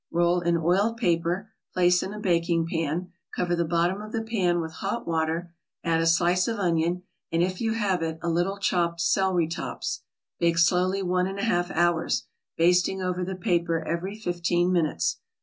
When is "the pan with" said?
4.11-4.71